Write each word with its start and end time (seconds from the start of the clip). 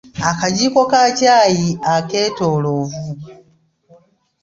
Akajiiko 0.29 0.81
ka 0.91 1.01
ccaayi 1.17 1.69
akeetoolovu. 1.95 3.01